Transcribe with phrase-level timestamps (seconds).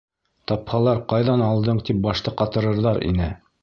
[0.51, 3.35] Тапһалар, ҡайҙан алдың, тип башты ҡатырырҙар ине.